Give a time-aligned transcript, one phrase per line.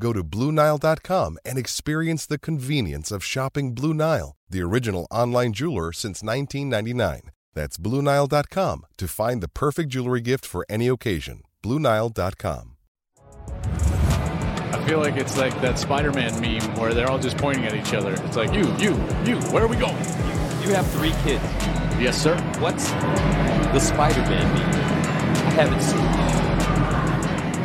[0.00, 5.92] Go to BlueNile.com and experience the convenience of shopping Blue Nile, the original online jeweler
[5.92, 7.30] since 1999.
[7.54, 11.42] That's BlueNile.com to find the perfect jewelry gift for any occasion.
[11.62, 12.76] BlueNile.com.
[14.70, 17.92] I feel like it's like that Spider-Man meme where they're all just pointing at each
[17.92, 18.14] other.
[18.24, 18.92] It's like you, you,
[19.26, 19.40] you.
[19.50, 19.96] Where are we going?
[20.62, 21.42] You have three kids.
[21.98, 22.36] Yes, sir.
[22.60, 24.74] What's the Spider-Man meme?
[24.76, 26.38] I haven't seen it.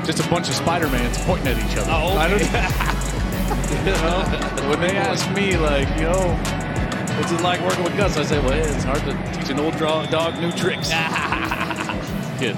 [0.06, 1.92] Just a bunch of Spider-Mans pointing at each other.
[1.92, 2.40] Oh, I okay.
[2.40, 6.36] don't, you know, when they ask me, like, yo, know,
[7.18, 8.18] what's it like working with Gus?
[8.18, 10.90] I say, well, it's hard to teach an old draw, dog new tricks.
[12.40, 12.58] Kid.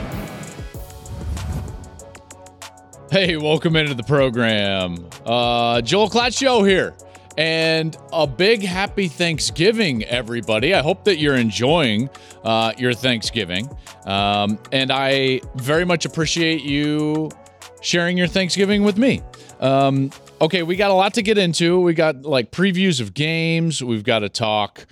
[3.11, 5.07] Hey, welcome into the program.
[5.23, 6.95] Uh, Joel Klatt Show here.
[7.37, 10.73] And a big happy Thanksgiving, everybody.
[10.73, 12.09] I hope that you're enjoying
[12.43, 13.69] uh, your Thanksgiving.
[14.05, 17.29] Um, and I very much appreciate you
[17.81, 19.21] sharing your Thanksgiving with me.
[19.59, 21.79] Um, okay, we got a lot to get into.
[21.81, 23.83] We got like previews of games.
[23.83, 24.85] We've got to talk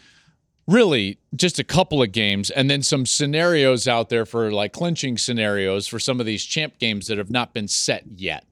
[0.67, 5.17] really just a couple of games and then some scenarios out there for like clinching
[5.17, 8.45] scenarios for some of these champ games that have not been set yet.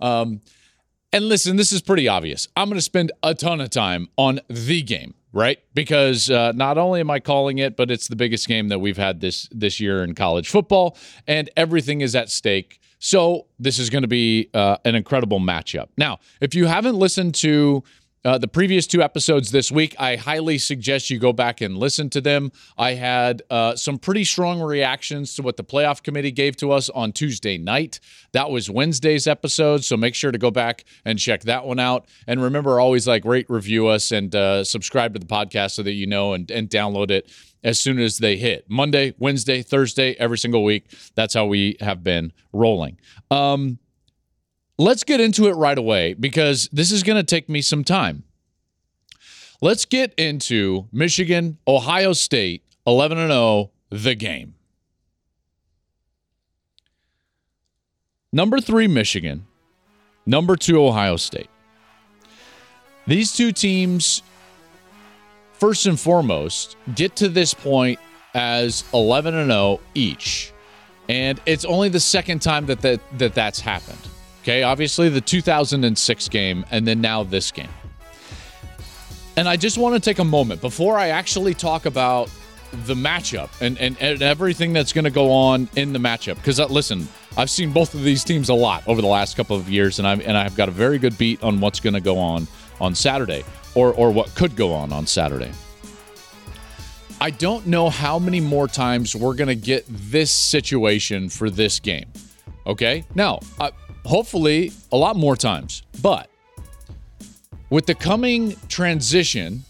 [0.00, 0.40] Um,
[1.12, 2.48] and listen, this is pretty obvious.
[2.56, 5.58] I'm going to spend a ton of time on the game, right?
[5.74, 8.98] Because uh, not only am I calling it, but it's the biggest game that we've
[8.98, 10.96] had this this year in college football,
[11.26, 12.80] and everything is at stake.
[12.98, 15.88] So this is going to be uh, an incredible matchup.
[15.96, 17.84] Now, if you haven't listened to
[18.24, 22.10] uh, the previous two episodes this week, I highly suggest you go back and listen
[22.10, 22.52] to them.
[22.76, 26.88] I had uh, some pretty strong reactions to what the playoff committee gave to us
[26.90, 28.00] on Tuesday night.
[28.32, 32.06] That was Wednesday's episode, so make sure to go back and check that one out.
[32.26, 35.92] And remember, always like rate, review us, and uh, subscribe to the podcast so that
[35.92, 37.30] you know and, and download it
[37.64, 40.90] as soon as they hit Monday, Wednesday, Thursday, every single week.
[41.14, 42.98] That's how we have been rolling.
[43.30, 43.78] Um,
[44.78, 48.22] let's get into it right away because this is going to take me some time.
[49.60, 54.54] Let's get into Michigan, Ohio State, 11 and 0, the game.
[58.32, 59.46] Number 3 Michigan,
[60.26, 61.50] number 2 Ohio State.
[63.06, 64.22] These two teams
[65.54, 67.98] first and foremost get to this point
[68.34, 70.52] as 11 and 0 each.
[71.08, 73.98] And it's only the second time that, that, that that's happened.
[74.48, 77.68] Okay, obviously the 2006 game, and then now this game.
[79.36, 82.30] And I just want to take a moment before I actually talk about
[82.86, 86.36] the matchup and, and, and everything that's going to go on in the matchup.
[86.36, 87.06] Because uh, listen,
[87.36, 90.08] I've seen both of these teams a lot over the last couple of years, and
[90.08, 92.48] I've and I've got a very good beat on what's going to go on
[92.80, 93.44] on Saturday,
[93.74, 95.52] or or what could go on on Saturday.
[97.20, 101.80] I don't know how many more times we're going to get this situation for this
[101.80, 102.10] game.
[102.66, 103.40] Okay, now.
[103.60, 103.72] Uh,
[104.08, 105.82] hopefully a lot more times.
[106.00, 106.30] But
[107.68, 109.64] with the coming transition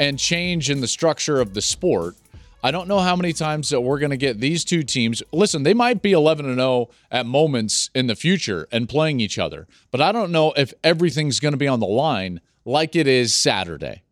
[0.00, 2.16] and change in the structure of the sport,
[2.62, 5.22] I don't know how many times that we're going to get these two teams.
[5.32, 9.38] Listen, they might be 11 and 0 at moments in the future and playing each
[9.38, 13.06] other, but I don't know if everything's going to be on the line like it
[13.06, 14.02] is Saturday.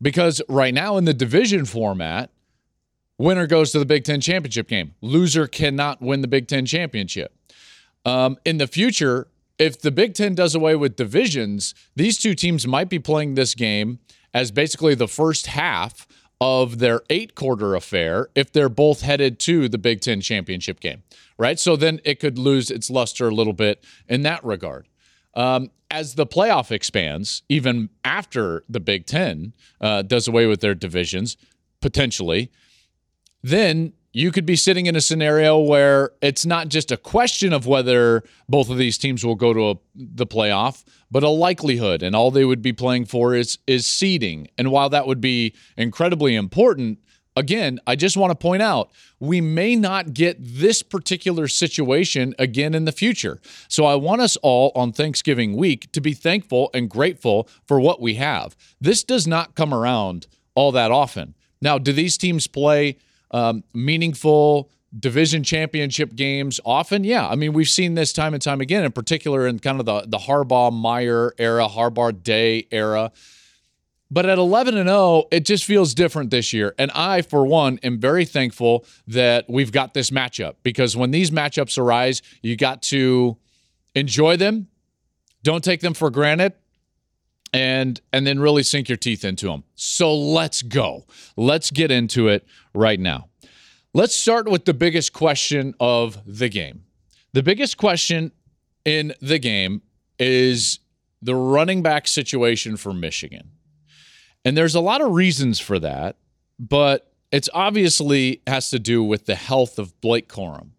[0.00, 2.30] Because right now in the division format,
[3.16, 4.96] winner goes to the Big 10 championship game.
[5.00, 7.32] Loser cannot win the Big 10 championship.
[8.04, 12.66] Um, in the future, if the Big Ten does away with divisions, these two teams
[12.66, 14.00] might be playing this game
[14.34, 16.06] as basically the first half
[16.40, 21.02] of their eight quarter affair if they're both headed to the Big Ten championship game,
[21.38, 21.58] right?
[21.60, 24.88] So then it could lose its luster a little bit in that regard.
[25.34, 30.74] Um, as the playoff expands, even after the Big Ten uh, does away with their
[30.74, 31.36] divisions,
[31.80, 32.50] potentially,
[33.42, 37.66] then you could be sitting in a scenario where it's not just a question of
[37.66, 42.14] whether both of these teams will go to a, the playoff, but a likelihood, and
[42.14, 44.48] all they would be playing for is is seeding.
[44.58, 46.98] And while that would be incredibly important,
[47.36, 52.74] again, I just want to point out we may not get this particular situation again
[52.74, 53.40] in the future.
[53.68, 58.00] So I want us all on Thanksgiving week to be thankful and grateful for what
[58.00, 58.56] we have.
[58.80, 61.34] This does not come around all that often.
[61.62, 62.98] Now, do these teams play
[63.32, 67.04] um, meaningful division championship games often?
[67.04, 67.26] Yeah.
[67.26, 70.02] I mean, we've seen this time and time again, in particular in kind of the,
[70.06, 73.12] the Harbaugh Meyer era, Harbaugh Day era.
[74.10, 76.74] But at 11 and 0, it just feels different this year.
[76.78, 81.30] And I, for one, am very thankful that we've got this matchup because when these
[81.30, 83.38] matchups arise, you got to
[83.94, 84.68] enjoy them,
[85.42, 86.52] don't take them for granted,
[87.52, 89.64] and and then really sink your teeth into them.
[89.74, 91.06] So let's go.
[91.36, 93.28] Let's get into it right now.
[93.94, 96.84] Let's start with the biggest question of the game.
[97.34, 98.32] The biggest question
[98.84, 99.82] in the game
[100.18, 100.78] is
[101.20, 103.50] the running back situation for Michigan.
[104.44, 106.16] And there's a lot of reasons for that,
[106.58, 110.70] but it's obviously has to do with the health of Blake Corum.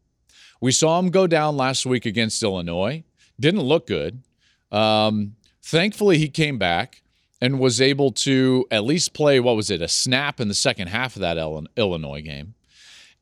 [0.60, 3.04] We saw him go down last week against Illinois.
[3.40, 4.24] Didn't look good.
[4.72, 7.02] Um, thankfully, he came back
[7.42, 10.88] and was able to at least play, what was it, a snap in the second
[10.88, 11.38] half of that
[11.76, 12.54] Illinois game.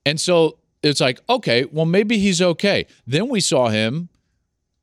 [0.05, 2.85] And so it's like, okay, well, maybe he's okay.
[3.07, 4.09] Then we saw him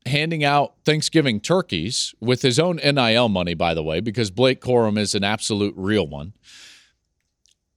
[0.05, 4.97] handing out Thanksgiving turkeys with his own NIL money, by the way, because Blake Corum
[4.97, 6.33] is an absolute real one.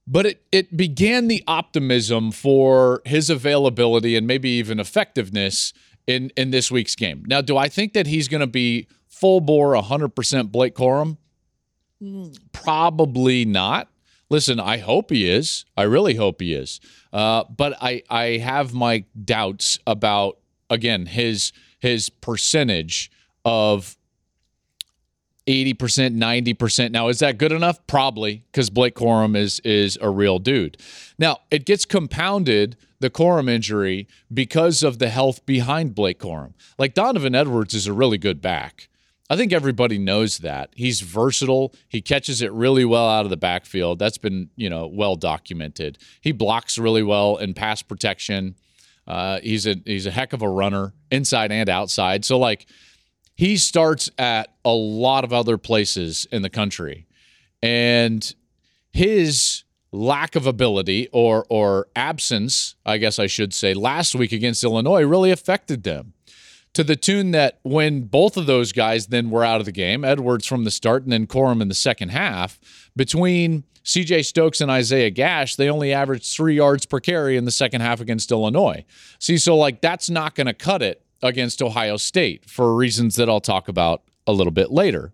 [0.06, 5.72] But it, it began the optimism for his availability and maybe even effectiveness
[6.06, 7.22] in, in this week's game.
[7.26, 11.18] Now, do I think that he's going to be full bore 100% Blake Corum?
[12.52, 13.88] Probably not.
[14.28, 15.64] Listen, I hope he is.
[15.76, 16.80] I really hope he is.
[17.12, 20.38] Uh, but I, I have my doubts about,
[20.68, 23.10] again, his– his percentage
[23.44, 23.98] of
[25.48, 25.76] 80%,
[26.16, 26.92] 90%.
[26.92, 27.84] Now, is that good enough?
[27.88, 30.76] Probably, because Blake Corum is is a real dude.
[31.18, 36.52] Now, it gets compounded the Corum injury because of the health behind Blake Corum.
[36.78, 38.88] Like Donovan Edwards is a really good back.
[39.32, 40.68] I think everybody knows that.
[40.74, 41.72] He's versatile.
[41.88, 43.98] He catches it really well out of the backfield.
[43.98, 45.96] That's been, you know, well documented.
[46.20, 48.56] He blocks really well in pass protection.
[49.06, 52.26] Uh, he's a he's a heck of a runner, inside and outside.
[52.26, 52.66] So like
[53.34, 57.06] he starts at a lot of other places in the country,
[57.62, 58.34] and
[58.92, 64.62] his lack of ability or or absence, I guess I should say, last week against
[64.62, 66.12] Illinois really affected them
[66.74, 70.04] to the tune that when both of those guys then were out of the game,
[70.04, 72.58] Edwards from the start and then Corum in the second half,
[72.96, 77.50] between CJ Stokes and Isaiah Gash, they only averaged three yards per carry in the
[77.50, 78.84] second half against Illinois.
[79.18, 83.28] See, so like that's not going to cut it against Ohio State for reasons that
[83.28, 85.12] I'll talk about a little bit later.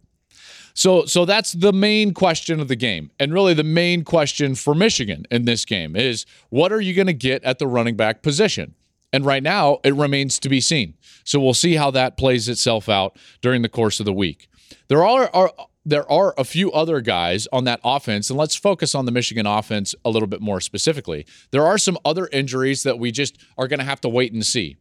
[0.75, 4.77] So, so that's the main question of the game, and really the main question for
[4.77, 8.23] Michigan in this game is what are you going to get at the running back
[8.23, 8.77] position?
[9.13, 10.95] And right now, it remains to be seen.
[11.25, 14.49] So we'll see how that plays itself out during the course of the week.
[14.89, 15.53] There are, are
[15.85, 19.47] there are a few other guys on that offense, and let's focus on the Michigan
[19.47, 21.27] offense a little bit more specifically.
[21.51, 24.45] There are some other injuries that we just are going to have to wait and
[24.45, 24.77] see.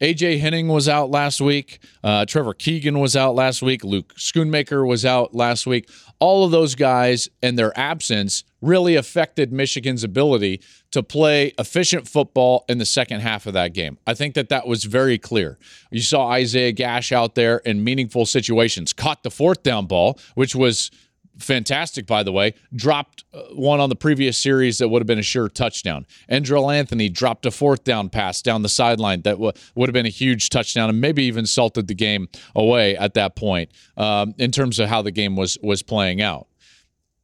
[0.00, 1.80] AJ Henning was out last week.
[2.02, 3.84] Uh, Trevor Keegan was out last week.
[3.84, 5.88] Luke Schoonmaker was out last week.
[6.20, 10.60] All of those guys and their absence really affected Michigan's ability
[10.90, 13.98] to play efficient football in the second half of that game.
[14.06, 15.58] I think that that was very clear.
[15.90, 20.54] You saw Isaiah Gash out there in meaningful situations, caught the fourth down ball, which
[20.54, 20.90] was
[21.38, 25.18] fantastic, by the way, dropped uh, one on the previous series that would have been
[25.18, 26.06] a sure touchdown.
[26.30, 30.06] Andrel Anthony dropped a fourth down pass down the sideline that w- would have been
[30.06, 34.50] a huge touchdown and maybe even salted the game away at that point um, in
[34.50, 36.46] terms of how the game was was playing out.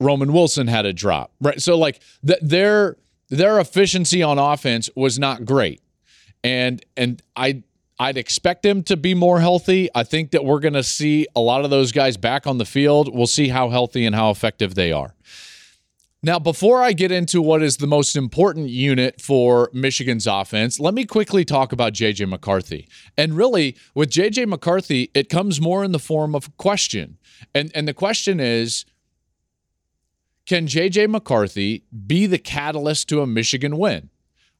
[0.00, 1.60] Roman Wilson had a drop, right?
[1.60, 2.96] So like th- their
[3.28, 5.80] their efficiency on offense was not great,
[6.42, 7.62] and and I
[7.98, 9.88] I'd expect them to be more healthy.
[9.94, 12.64] I think that we're going to see a lot of those guys back on the
[12.64, 13.14] field.
[13.14, 15.14] We'll see how healthy and how effective they are.
[16.20, 20.94] Now, before I get into what is the most important unit for Michigan's offense, let
[20.94, 22.88] me quickly talk about JJ McCarthy.
[23.16, 27.18] And really, with JJ McCarthy, it comes more in the form of a question.
[27.54, 28.86] And, and the question is
[30.46, 34.08] Can JJ McCarthy be the catalyst to a Michigan win?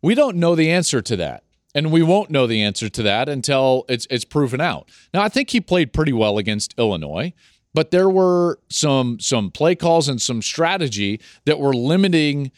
[0.03, 1.45] We don't know the answer to that
[1.75, 4.91] and we won't know the answer to that until it's it's proven out.
[5.13, 7.33] Now, I think he played pretty well against Illinois,
[7.73, 12.53] but there were some some play calls and some strategy that were limiting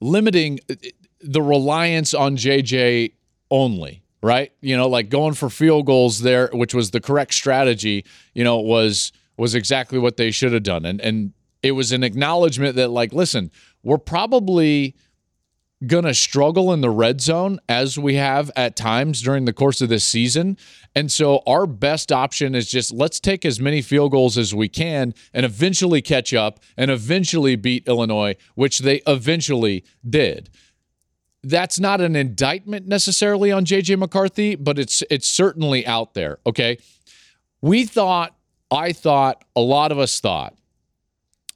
[0.00, 0.74] limiting uh,
[1.20, 3.12] the reliance on JJ
[3.50, 4.52] only, right?
[4.60, 8.58] You know, like going for field goals there, which was the correct strategy, you know,
[8.58, 10.84] was was exactly what they should have done.
[10.84, 13.50] And and it was an acknowledgement that, like, listen,
[13.82, 14.96] we're probably
[15.86, 19.80] going to struggle in the red zone as we have at times during the course
[19.80, 20.58] of this season.
[20.94, 24.68] And so our best option is just let's take as many field goals as we
[24.68, 30.50] can and eventually catch up and eventually beat Illinois, which they eventually did.
[31.42, 36.76] That's not an indictment necessarily on JJ McCarthy, but it's it's certainly out there, okay?
[37.62, 38.36] We thought,
[38.70, 40.54] I thought, a lot of us thought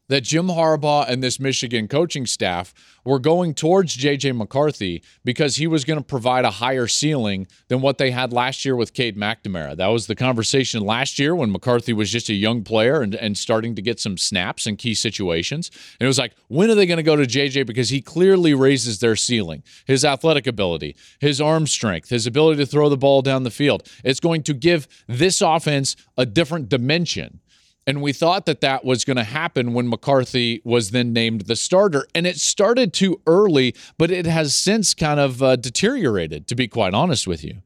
[0.08, 5.66] that Jim Harbaugh and this Michigan coaching staff were going towards JJ McCarthy because he
[5.66, 9.16] was going to provide a higher ceiling than what they had last year with Cade
[9.16, 9.76] McNamara.
[9.76, 13.37] That was the conversation last year when McCarthy was just a young player and, and
[13.37, 15.70] starting to get some snaps in key situations.
[16.00, 17.66] And it was like, when are they going to go to JJ?
[17.66, 22.66] Because he clearly raises their ceiling, his athletic ability, his arm strength, his ability to
[22.66, 23.88] throw the ball down the field.
[24.02, 27.40] It's going to give this offense a different dimension.
[27.86, 31.56] And we thought that that was going to happen when McCarthy was then named the
[31.56, 32.06] starter.
[32.14, 36.66] And it started too early, but it has since kind of uh, deteriorated, to be
[36.66, 37.62] quite honest with you.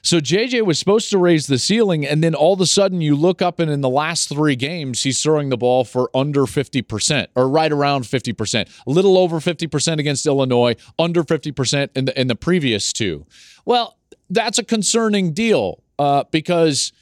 [0.00, 3.14] So JJ was supposed to raise the ceiling, and then all of a sudden you
[3.16, 7.26] look up, and in the last three games, he's throwing the ball for under 50%,
[7.34, 12.28] or right around 50%, a little over 50% against Illinois, under 50% in the, in
[12.28, 13.26] the previous two.
[13.64, 13.98] Well,
[14.30, 16.92] that's a concerning deal uh, because–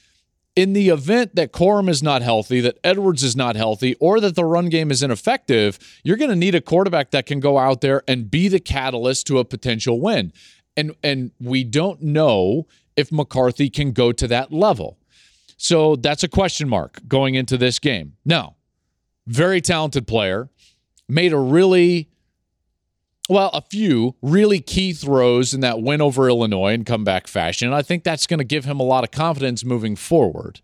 [0.57, 4.35] in the event that Corum is not healthy, that Edwards is not healthy, or that
[4.35, 7.81] the run game is ineffective, you're going to need a quarterback that can go out
[7.81, 10.33] there and be the catalyst to a potential win.
[10.75, 14.97] And and we don't know if McCarthy can go to that level.
[15.57, 18.13] So that's a question mark going into this game.
[18.25, 18.55] Now,
[19.27, 20.49] very talented player,
[21.07, 22.09] made a really
[23.29, 27.67] well, a few really key throws in that win over Illinois and comeback fashion.
[27.67, 30.59] And I think that's going to give him a lot of confidence moving forward.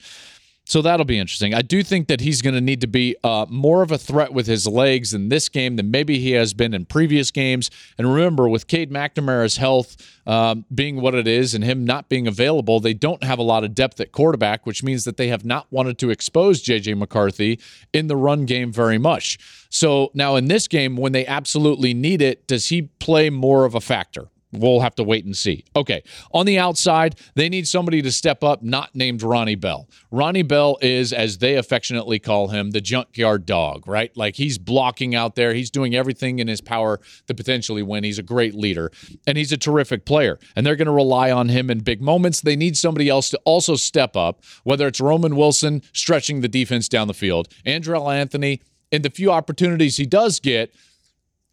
[0.65, 1.53] So that'll be interesting.
[1.53, 4.34] I do think that he's going to need to be uh, more of a threat
[4.34, 7.70] with his legs in this game than maybe he has been in previous games.
[7.98, 12.27] And remember, with Cade McNamara's health um, being what it is and him not being
[12.27, 15.43] available, they don't have a lot of depth at quarterback, which means that they have
[15.43, 16.93] not wanted to expose J.J.
[16.93, 17.60] McCarthy
[17.91, 19.38] in the run game very much.
[19.70, 23.75] So now in this game, when they absolutely need it, does he play more of
[23.75, 24.29] a factor?
[24.53, 25.65] We'll have to wait and see.
[25.75, 26.03] Okay.
[26.31, 29.89] On the outside, they need somebody to step up, not named Ronnie Bell.
[30.12, 34.15] Ronnie Bell is, as they affectionately call him, the junkyard dog, right?
[34.15, 35.53] Like he's blocking out there.
[35.53, 38.03] He's doing everything in his power to potentially win.
[38.03, 38.91] He's a great leader
[39.25, 40.38] and he's a terrific player.
[40.55, 42.41] And they're going to rely on him in big moments.
[42.41, 46.88] They need somebody else to also step up, whether it's Roman Wilson stretching the defense
[46.88, 50.74] down the field, Andrel Anthony, in the few opportunities he does get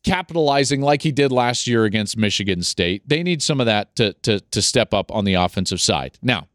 [0.04, 3.08] capitalizing like he did last year against Michigan State.
[3.08, 6.18] They need some of that to, to, to step up on the offensive side.
[6.22, 6.48] Now,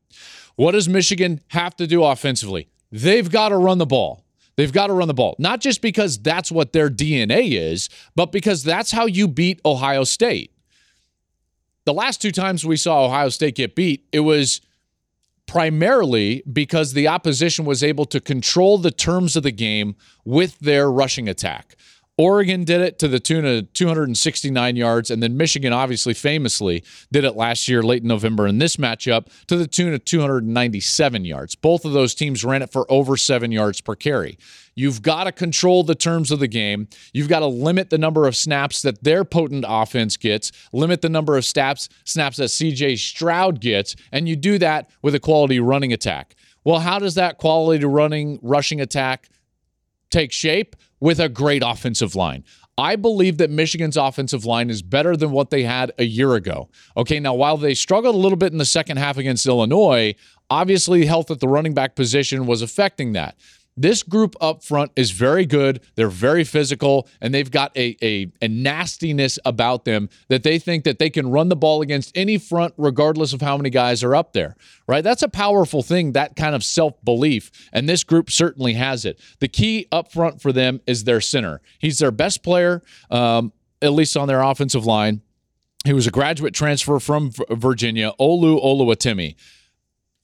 [0.55, 2.69] what does Michigan have to do offensively?
[2.91, 4.23] They've got to run the ball.
[4.55, 8.31] They've got to run the ball, not just because that's what their DNA is, but
[8.31, 10.53] because that's how you beat Ohio State.
[11.83, 14.61] The last two times we saw Ohio State get beat, it was
[15.45, 20.89] primarily because the opposition was able to control the terms of the game with their
[20.89, 21.75] rushing attack.
[22.17, 26.81] Oregon did it to the tune of 269 yards, and then Michigan, obviously famously,
[27.11, 31.25] did it last year, late in November, in this matchup to the tune of 297
[31.25, 31.55] yards.
[31.55, 34.37] Both of those teams ran it for over seven yards per carry.
[34.75, 36.87] You've got to control the terms of the game.
[37.13, 41.09] You've got to limit the number of snaps that their potent offense gets, limit the
[41.09, 45.59] number of snaps snaps that CJ Stroud gets, and you do that with a quality
[45.59, 46.35] running attack.
[46.63, 49.27] Well, how does that quality running rushing attack
[50.09, 50.77] take shape?
[51.05, 52.43] With a great offensive line.
[52.79, 56.67] I believe that Michigan's offensive line is better than what they had a year ago.
[56.97, 60.15] Okay, now while they struggled a little bit in the second half against Illinois,
[60.49, 63.37] obviously health at the running back position was affecting that.
[63.77, 65.81] This group up front is very good.
[65.95, 70.85] They're very physical, and they've got a, a, a, nastiness about them that they think
[70.85, 74.15] that they can run the ball against any front, regardless of how many guys are
[74.15, 74.55] up there.
[74.87, 75.03] Right?
[75.03, 77.51] That's a powerful thing, that kind of self belief.
[77.73, 79.19] And this group certainly has it.
[79.39, 81.59] The key up front for them is their center.
[81.77, 83.51] He's their best player, um,
[83.81, 85.21] at least on their offensive line.
[85.83, 89.35] He was a graduate transfer from Virginia, Olu Oluwatimi.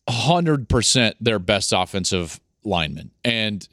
[0.10, 3.67] 100% their best offensive lineman and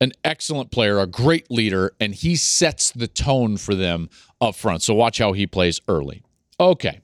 [0.00, 4.82] an excellent player, a great leader, and he sets the tone for them up front.
[4.82, 6.22] So watch how he plays early.
[6.60, 7.00] Okay.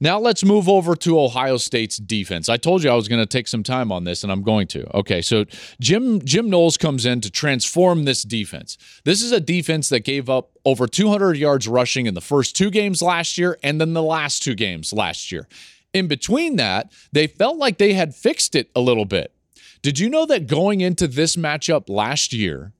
[0.00, 2.48] Now let's move over to Ohio State's defense.
[2.48, 4.68] I told you I was going to take some time on this, and I'm going
[4.68, 4.96] to.
[4.96, 5.44] Okay, so
[5.80, 8.78] Jim Jim Knowles comes in to transform this defense.
[9.04, 12.70] This is a defense that gave up over 200 yards rushing in the first two
[12.70, 15.48] games last year, and then the last two games last year.
[15.92, 19.32] In between that, they felt like they had fixed it a little bit.
[19.82, 22.72] Did you know that going into this matchup last year,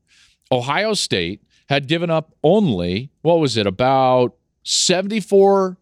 [0.50, 5.76] Ohio State had given up only, what was it, about 74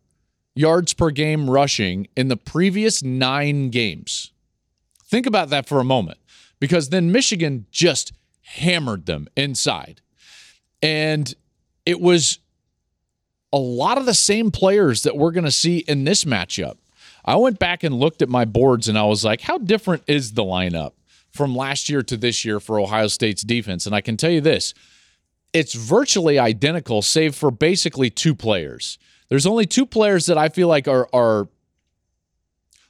[0.55, 4.33] yards per game rushing in the previous nine games.
[5.05, 6.19] Think about that for a moment,
[6.59, 10.01] because then Michigan just hammered them inside.
[10.83, 11.33] And
[11.85, 12.39] it was
[13.53, 16.79] a lot of the same players that we're going to see in this matchup.
[17.25, 20.33] I went back and looked at my boards and I was like, how different is
[20.33, 20.93] the lineup
[21.37, 23.87] from last year to this year for Ohio State's defense?
[23.87, 24.75] And I can tell you this
[25.53, 28.99] it's virtually identical, save for basically two players.
[29.29, 31.49] There's only two players that I feel like are are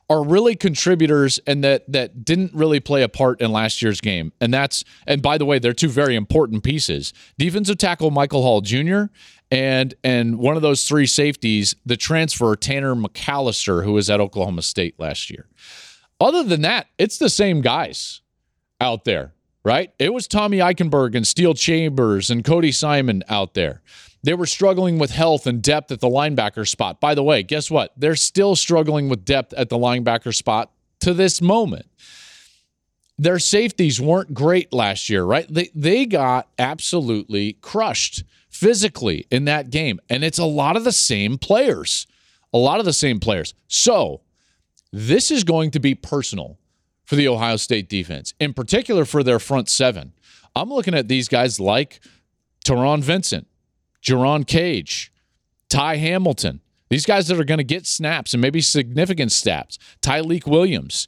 [0.08, 4.32] are really contributors and that that didn't really play a part in last year's game.
[4.40, 7.12] And that's and by the way, they're two very important pieces.
[7.38, 9.04] Defensive tackle Michael Hall Jr.
[9.50, 14.62] and and one of those three safeties, the transfer Tanner McAllister, who was at Oklahoma
[14.62, 15.46] State last year.
[16.20, 18.22] Other than that, it's the same guys
[18.80, 19.32] out there,
[19.64, 19.92] right?
[19.98, 23.82] It was Tommy Eichenberg and Steele Chambers and Cody Simon out there.
[24.22, 27.00] They were struggling with health and depth at the linebacker spot.
[27.00, 27.92] By the way, guess what?
[27.96, 31.86] They're still struggling with depth at the linebacker spot to this moment.
[33.18, 35.46] Their safeties weren't great last year, right?
[35.48, 40.00] They they got absolutely crushed physically in that game.
[40.10, 42.06] And it's a lot of the same players.
[42.52, 43.54] A lot of the same players.
[43.68, 44.22] So,
[44.92, 46.58] this is going to be personal
[47.06, 50.12] for the Ohio State defense, in particular for their front seven.
[50.54, 52.00] I'm looking at these guys like
[52.66, 53.46] Taron Vincent,
[54.02, 55.12] Jerron Cage,
[55.68, 56.60] Ty Hamilton.
[56.90, 59.78] These guys that are going to get snaps and maybe significant snaps.
[60.02, 61.06] Tyleik Williams,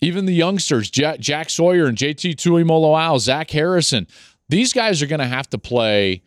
[0.00, 4.06] even the youngsters, Jack, Jack Sawyer and JT Tuimoloau, Zach Harrison.
[4.48, 6.22] These guys are going to have to play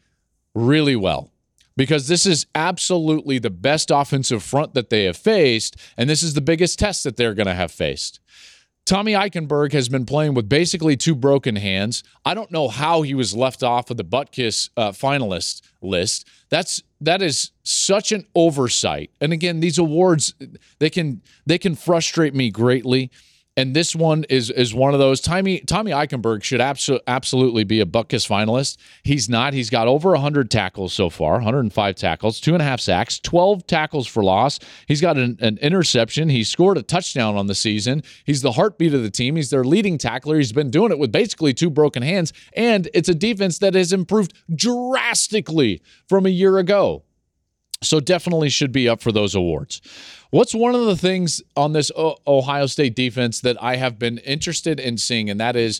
[0.53, 1.31] really well
[1.75, 6.33] because this is absolutely the best offensive front that they have faced, and this is
[6.33, 8.19] the biggest test that they're going to have faced.
[8.86, 12.04] Tommy Eichenberg has been playing with basically two broken hands.
[12.24, 16.27] I don't know how he was left off of the Butkus uh, finalist list.
[16.50, 19.10] That's that is such an oversight.
[19.20, 20.36] And again, these awards
[20.77, 23.10] they can they can frustrate me greatly
[23.57, 25.21] and this one is is one of those.
[25.21, 28.77] Tommy Tommy Eichenberg should abso- absolutely be a Butkus finalist.
[29.03, 29.53] He's not.
[29.53, 33.65] He's got over 100 tackles so far, 105 tackles, two and a half sacks, 12
[33.65, 34.59] tackles for loss.
[34.87, 36.29] He's got an, an interception.
[36.29, 38.03] He scored a touchdown on the season.
[38.25, 39.37] He's the heartbeat of the team.
[39.37, 40.37] He's their leading tackler.
[40.37, 43.94] He's been doing it with basically two broken hands, and it's a defense that has
[43.94, 47.03] improved drastically from a year ago.
[47.81, 49.81] So definitely should be up for those awards.
[50.35, 54.81] What's one of the things on this Ohio State defense that I have been interested
[54.81, 55.79] in seeing, and that is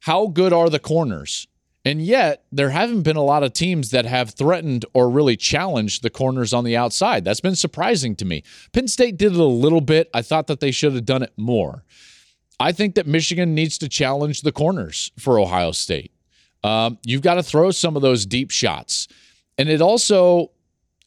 [0.00, 1.46] how good are the corners?
[1.84, 6.02] And yet, there haven't been a lot of teams that have threatened or really challenged
[6.02, 7.24] the corners on the outside.
[7.24, 8.42] That's been surprising to me.
[8.72, 10.10] Penn State did it a little bit.
[10.12, 11.84] I thought that they should have done it more.
[12.58, 16.10] I think that Michigan needs to challenge the corners for Ohio State.
[16.64, 19.06] Um, you've got to throw some of those deep shots.
[19.56, 20.50] And it also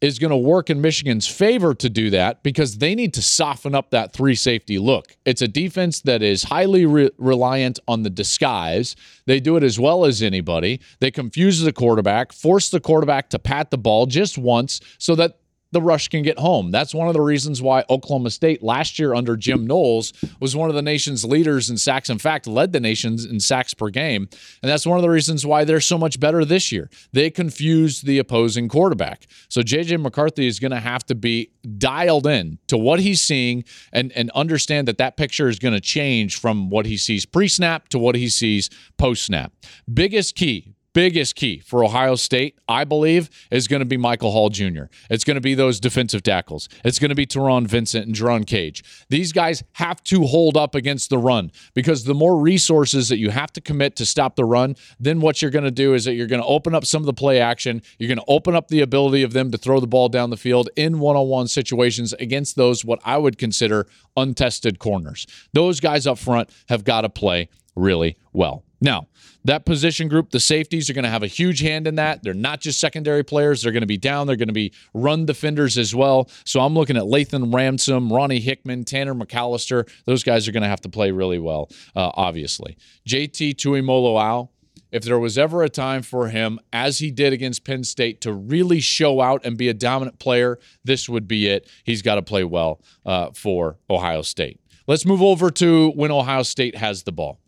[0.02, 3.76] is going to work in Michigan's favor to do that because they need to soften
[3.76, 5.16] up that three safety look.
[5.26, 8.96] It's a defense that is highly re- reliant on the disguise.
[9.28, 10.82] They do it as well as anybody.
[11.00, 15.38] They confuse the quarterback, force the quarterback to pat the ball just once so that
[15.72, 16.72] the rush can get home.
[16.72, 20.70] That's one of the reasons why Oklahoma State last year under Jim Knowles was one
[20.70, 22.10] of the nation's leaders in sacks.
[22.10, 24.28] In fact, led the nation in sacks per game.
[24.62, 26.90] And that's one of the reasons why they're so much better this year.
[27.14, 29.28] They confused the opposing quarterback.
[29.50, 33.64] So JJ McCarthy is going to have to be dialed in to what he's seeing
[33.94, 37.48] and, and understand that that picture is going to change from what he sees pre
[37.48, 39.54] snap to what he sees post snap.
[39.92, 44.50] Biggest key, biggest key for Ohio State, I believe, is going to be Michael Hall
[44.50, 44.84] Jr.
[45.10, 46.68] It's going to be those defensive tackles.
[46.84, 48.84] It's going to be Taron Vincent and Jerron Cage.
[49.10, 53.30] These guys have to hold up against the run because the more resources that you
[53.30, 56.14] have to commit to stop the run, then what you're going to do is that
[56.14, 57.82] you're going to open up some of the play action.
[57.98, 60.38] You're going to open up the ability of them to throw the ball down the
[60.38, 65.28] field in one on one situations against those, what I would consider untested corners.
[65.54, 68.64] Those guys up front have got to play really well.
[68.82, 69.08] Now,
[69.46, 72.24] that position group, the safeties are going to have a huge hand in that.
[72.24, 73.62] They're not just secondary players.
[73.62, 74.26] They're going to be down.
[74.26, 76.30] They're going to be run defenders as well.
[76.46, 79.88] So I'm looking at Lathan Ransom, Ronnie Hickman, Tanner McAllister.
[80.06, 82.76] Those guys are going to have to play really well, uh, obviously.
[83.08, 84.50] JT Tuimoloau,
[84.92, 88.34] if there was ever a time for him, as he did against Penn State, to
[88.34, 91.70] really show out and be a dominant player, this would be it.
[91.84, 94.60] He's got to play well uh, for Ohio State.
[94.88, 97.41] Let's move over to when Ohio State has the ball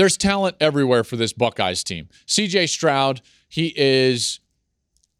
[0.00, 2.08] there's talent everywhere for this Buckeyes team.
[2.26, 4.40] CJ Stroud, he is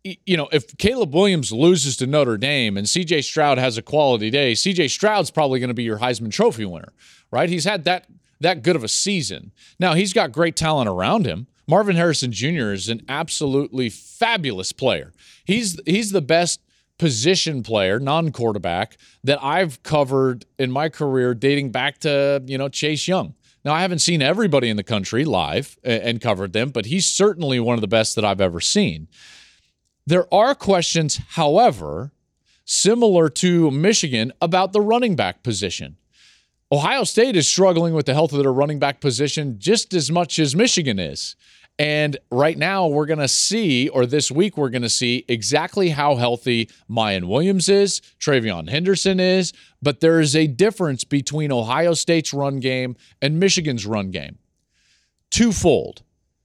[0.02, 4.30] you know, if Caleb Williams loses to Notre Dame and CJ Stroud has a quality
[4.30, 6.94] day, CJ Stroud's probably going to be your Heisman Trophy winner,
[7.30, 7.50] right?
[7.50, 8.06] He's had that
[8.40, 9.52] that good of a season.
[9.78, 12.72] Now, he's got great talent around him Marvin Harrison Jr.
[12.72, 15.12] is an absolutely fabulous player.
[15.44, 16.60] He's he's the best
[16.98, 23.06] position player, non-quarterback that I've covered in my career dating back to, you know, Chase
[23.06, 23.34] Young.
[23.64, 27.60] Now, I haven't seen everybody in the country live and covered them, but he's certainly
[27.60, 29.08] one of the best that I've ever seen.
[30.06, 32.12] There are questions, however,
[32.64, 35.96] similar to Michigan about the running back position.
[36.72, 40.38] Ohio State is struggling with the health of their running back position just as much
[40.38, 41.36] as Michigan is.
[41.80, 45.88] And right now, we're going to see, or this week, we're going to see exactly
[45.88, 49.54] how healthy Miyan Williams is, TreVeyon Henderson is.
[49.80, 54.36] But there is a difference between Ohio State's run game and Michigan's run game.
[55.30, 56.02] Twofold.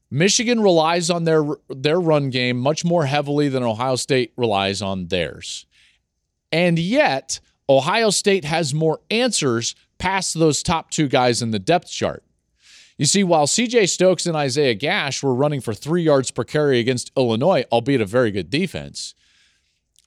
[0.10, 5.08] Michigan relies on their their run game much more heavily than Ohio State relies on
[5.08, 5.66] theirs.
[6.54, 11.92] And yet, Ohio State has more answers past those top two guys in the depth
[11.92, 12.24] chart.
[12.98, 16.80] You see, while CJ Stokes and Isaiah Gash were running for three yards per carry
[16.80, 19.14] against Illinois, albeit a very good defense,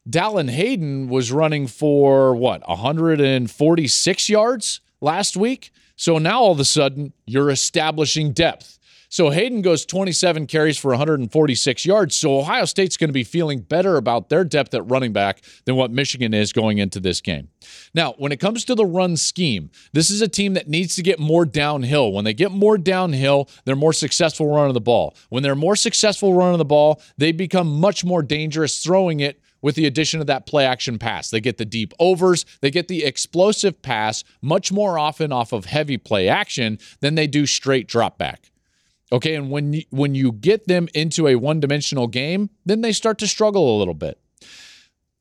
[0.09, 5.71] Dallan Hayden was running for what, 146 yards last week?
[5.97, 8.78] So now all of a sudden, you're establishing depth.
[9.11, 12.15] So Hayden goes 27 carries for 146 yards.
[12.15, 15.77] So Ohio State's going to be feeling better about their depth at running back than
[15.77, 17.49] what Michigan is going into this game.
[17.95, 21.03] Now, when it comes to the run scheme, this is a team that needs to
[21.03, 22.13] get more downhill.
[22.13, 25.17] When they get more downhill, they're more successful running the ball.
[25.31, 29.75] When they're more successful running the ball, they become much more dangerous throwing it with
[29.75, 31.31] the addition of that play action pass.
[31.31, 35.65] They get the deep overs, they get the explosive pass much more often off of
[35.65, 38.51] heavy play action than they do straight drop back.
[39.11, 43.19] Okay, and when you, when you get them into a one-dimensional game, then they start
[43.19, 44.21] to struggle a little bit.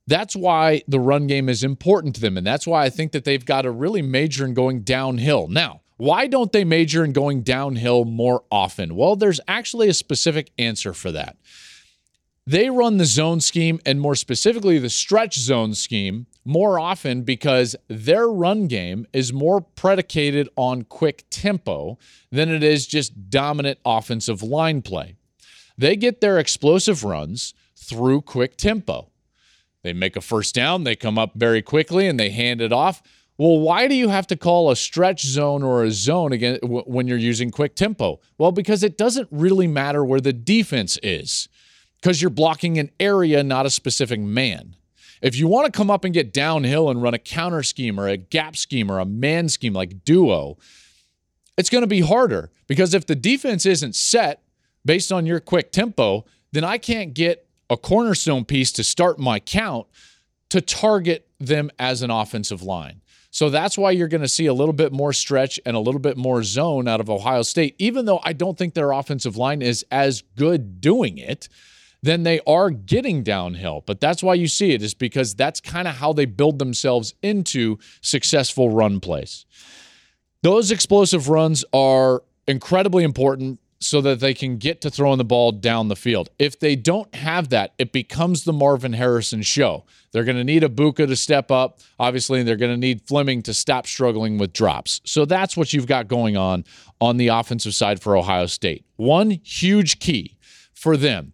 [0.08, 3.26] That's why the run game is important to them and that's why I think that
[3.26, 5.50] they've got to really major in going downhill.
[5.50, 8.96] Now, why don't they major in going downhill more often?
[8.96, 11.38] Well, there's actually a specific answer for that.
[12.46, 17.76] They run the zone scheme and more specifically the stretch zone scheme more often because
[17.90, 21.98] their run game is more predicated on quick tempo
[22.32, 25.16] than it is just dominant offensive line play.
[25.78, 29.10] They get their explosive runs through quick tempo.
[29.84, 33.04] They make a first down, they come up very quickly and they hand it off.
[33.38, 37.08] Well, why do you have to call a stretch zone or a zone again when
[37.08, 38.22] you're using quick tempo?
[38.38, 41.50] Well, because it doesn't really matter where the defense is
[42.02, 44.77] because you're blocking an area, not a specific man.
[45.22, 48.08] If you want to come up and get downhill and run a counter scheme or
[48.08, 50.58] a gap scheme or a man scheme like duo,
[51.58, 54.44] it's going to be harder because if the defense isn't set
[54.86, 59.40] based on your quick tempo, then I can't get a cornerstone piece to start my
[59.40, 59.88] count
[60.50, 63.02] to target them as an offensive line.
[63.30, 66.00] So that's why you're going to see a little bit more stretch and a little
[66.00, 69.62] bit more zone out of Ohio State, even though I don't think their offensive line
[69.62, 71.50] is as good doing it
[72.02, 73.84] then they are getting downhill.
[73.86, 77.14] But that's why you see it, is because that's kind of how they build themselves
[77.22, 79.46] into successful run plays.
[80.44, 85.52] Those explosive runs are incredibly important so that they can get to throwing the ball
[85.52, 86.30] down the field.
[86.40, 89.86] If they don't have that, it becomes the Marvin Harrison show.
[90.12, 91.80] They're going to need Egbuka to step up.
[92.00, 95.02] Obviously, they're going to need Fleming to stop struggling with drops.
[95.04, 96.66] So that's what you've got going on
[97.00, 98.86] on the offensive side for Ohio State.
[98.96, 100.38] One huge key
[100.74, 101.34] for them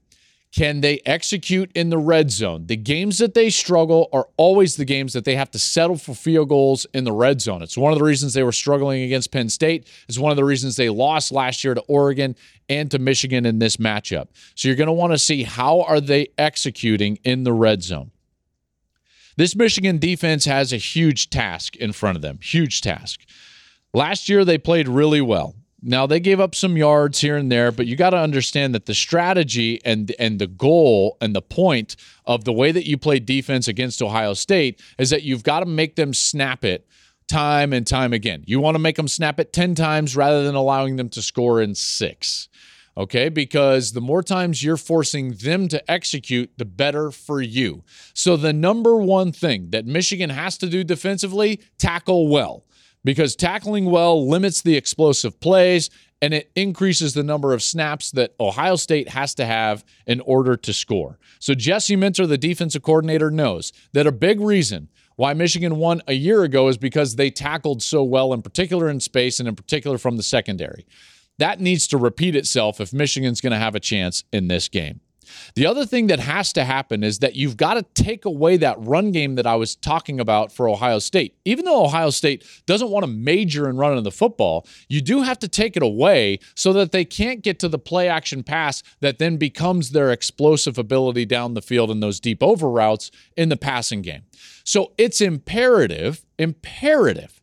[0.54, 2.68] can they execute in the red zone?
[2.68, 6.14] The games that they struggle are always the games that they have to settle for
[6.14, 7.64] field goals in the red zone.
[7.64, 9.88] It's one of the reasons they were struggling against Penn State.
[10.08, 12.36] It's one of the reasons they lost last year to Oregon
[12.70, 14.28] and to Michigan in this matchup.
[14.54, 18.12] So you're going to want to see how are they executing in the red zone.
[19.36, 22.38] This Michigan defense has a huge task in front of them.
[22.44, 23.22] Huge task.
[23.92, 25.56] Last year they played really well.
[25.86, 28.86] Now they gave up some yards here and there, but you got to understand that
[28.86, 33.20] the strategy and and the goal and the point of the way that you play
[33.20, 36.88] defense against Ohio State is that you've got to make them snap it
[37.28, 38.44] time and time again.
[38.48, 41.62] You want to make them snap it 10 times rather than allowing them to score
[41.62, 42.50] in 6.
[42.96, 47.84] Okay, because the more times you're forcing them to execute, the better for you.
[48.14, 52.66] So, the number one thing that Michigan has to do defensively, tackle well
[53.04, 55.90] because tackling well limits the explosive plays
[56.22, 60.56] and it increases the number of snaps that Ohio State has to have in order
[60.56, 61.20] to score.
[61.40, 64.88] So Jesse Minter, the defensive coordinator, knows that a big reason
[65.18, 69.02] why Michigan won a year ago is because they tackled so well, in particular in
[69.02, 70.86] space and in particular from the secondary.
[71.40, 75.02] That needs to repeat itself if Michigan's going to have a chance in this game.
[75.56, 78.78] The other thing that has to happen is that you've got to take away that
[78.80, 81.36] run game that I was talking about for Ohio State.
[81.46, 85.40] Even though Ohio State doesn't want to major in running the football, you do have
[85.40, 89.20] to take it away so that they can't get to the play action pass that
[89.20, 93.58] then becomes their explosive ability down the field in those deep over routes in the
[93.58, 94.24] passing game.
[94.64, 97.42] So it's imperative, imperative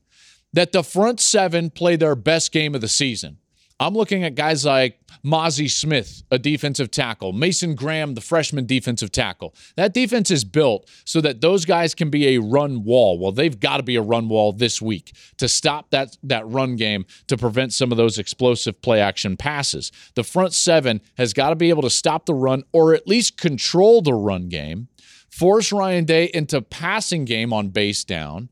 [0.53, 3.39] that the front seven play their best game of the season.
[3.81, 9.11] I'm looking at guys like Mazi Smith, a defensive tackle, Mason Graham, the freshman defensive
[9.11, 9.55] tackle.
[9.77, 13.19] That defense is built so that those guys can be a run wall.
[13.19, 16.77] Well, they've got to be a run wall this week to stop that that run
[16.77, 19.91] game to prevent some of those explosive play action passes.
[20.15, 23.39] The front seven has got to be able to stop the run or at least
[23.39, 24.89] control the run game,
[25.31, 28.51] force Ryan Day into passing game on base down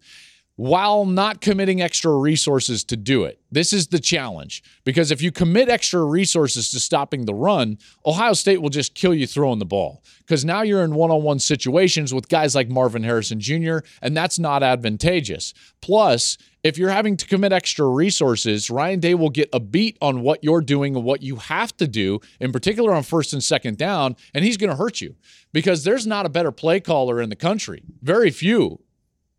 [0.59, 3.41] while not committing extra resources to do it.
[3.49, 8.33] This is the challenge because if you commit extra resources to stopping the run, Ohio
[8.33, 11.39] State will just kill you throwing the ball because now you're in one on one
[11.39, 15.55] situations with guys like Marvin Harrison Jr., and that's not advantageous.
[15.81, 20.23] Plus, if you're having to commit extra resources, Ryan Day will get a beat on
[20.23, 23.79] what you're doing and what you have to do, in particular on first and second
[23.79, 25.15] down, and he's going to hurt you
[25.53, 27.85] because there's not a better play caller in the country.
[28.03, 28.81] Very few,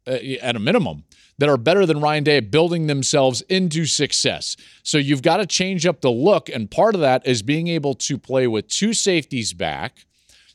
[0.07, 1.03] Uh, at a minimum
[1.37, 4.55] that are better than Ryan Day building themselves into success.
[4.81, 6.49] So you've got to change up the look.
[6.49, 10.05] And part of that is being able to play with two safeties back,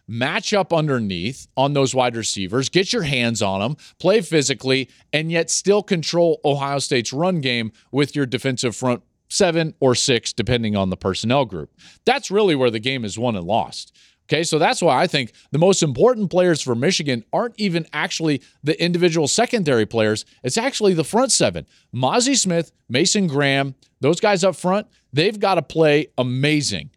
[0.09, 5.31] match up underneath on those wide receivers, get your hands on them, play physically, and
[5.31, 10.77] yet still control Ohio State's run game with your defensive front seven or six, depending
[10.77, 11.71] on the personnel group.
[12.05, 13.97] That's really where the game is won and lost.
[14.27, 18.41] Okay, so that's why I think the most important players for Michigan aren't even actually
[18.63, 20.25] the individual secondary players.
[20.43, 21.67] It's actually the front seven.
[21.95, 26.91] Mazi Smith, Mason Graham, those guys up front, they've got to play amazing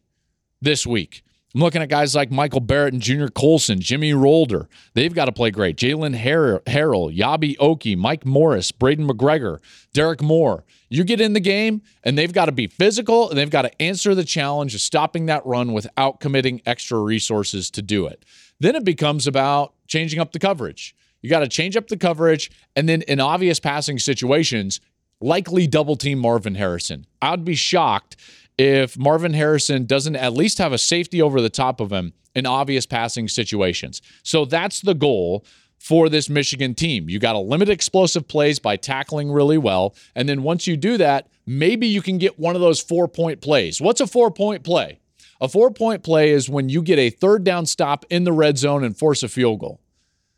[0.62, 1.24] this week.
[1.58, 4.67] I'm looking at guys like Michael Barrett and Junior Colson, Jimmy Rolder.
[4.93, 5.76] They've got to play great.
[5.76, 9.58] Jaylen Harrell, Eyabi Okie, Mike Morris, Braiden McGregor,
[9.91, 10.65] Derrick Moore.
[10.89, 13.82] You get in the game, and they've got to be physical, and they've got to
[13.82, 18.24] answer the challenge of stopping that run without committing extra resources to do it.
[18.60, 20.96] Then it becomes about changing up the coverage.
[21.24, 24.80] You got to change up the coverage, and then in obvious passing situations,
[25.20, 27.08] likely double team Marvin Harrison.
[27.20, 28.15] I'd be shocked
[28.58, 32.46] if Marvin Harrison doesn't at least have a safety over the top of him in
[32.46, 34.02] obvious passing situations.
[34.24, 35.46] So that's the goal
[35.80, 37.10] for this Michigan team.
[37.10, 39.96] You got to limit explosive plays by tackling really well.
[40.15, 43.41] And then once you do that, maybe you can get one of those four point
[43.41, 43.80] plays.
[43.80, 45.00] What's a four point play?
[45.39, 48.58] A four point play is when you get a third down stop in the red
[48.58, 49.82] zone and force a field goal.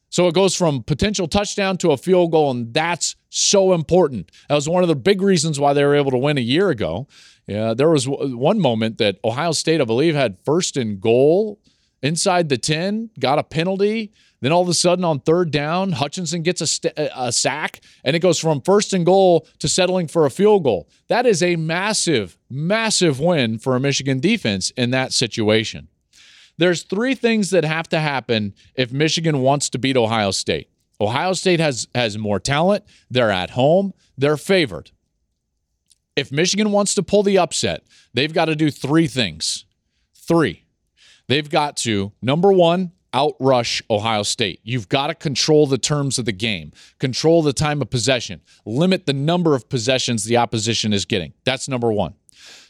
[0.10, 4.32] So it goes from potential touchdown to a field goal, and that's so important.
[4.50, 6.70] That was one of the big reasons why they were able to win a year
[6.70, 7.08] ago.
[7.50, 11.60] Yeah, there was one moment that Ohio State, I believe, had first and goal
[12.02, 14.14] inside the 10, got a penalty.
[14.42, 18.16] Then all of a sudden on third down, Hutchinson gets a, st- a sack, and
[18.16, 20.88] it goes from first and goal to settling for a field goal.
[21.08, 25.90] That is a massive, massive win for a Michigan defense in that situation.
[26.58, 30.70] There's three things that have to happen if Michigan wants to beat Ohio State.
[31.02, 32.84] Ohio State has has more talent.
[33.10, 33.94] They're at home.
[34.18, 34.92] They're favored.
[36.16, 39.66] If Michigan wants to pull the upset, they've got to do three things.
[40.14, 40.66] Three.
[41.28, 44.60] They've got to number 1, outrush Ohio State.
[44.64, 49.06] You've got to control the terms of the game, control the time of possession, limit
[49.06, 51.34] the number of possessions the opposition is getting.
[51.46, 52.16] That's number one.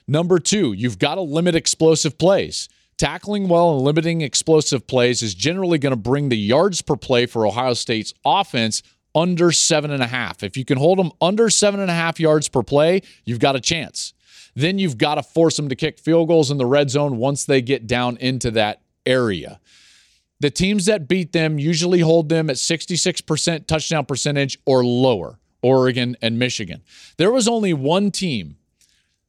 [0.08, 2.68] Number two, you've got to limit explosive plays.
[2.98, 7.26] Tackling well and limiting explosive plays is generally going to bring the yards per play
[7.26, 8.84] for Ohio State's offense
[9.16, 10.44] under seven and a half.
[10.44, 13.56] If you can hold them under seven and a half yards per play, you've got
[13.56, 14.14] a chance.
[14.56, 17.46] Then you've got to force them to kick field goals in the red zone once
[17.46, 19.60] they get down into that area.
[20.40, 26.16] The teams that beat them usually hold them at 66% touchdown percentage or lower, Oregon
[26.22, 26.82] and Michigan.
[27.18, 28.58] There was only one team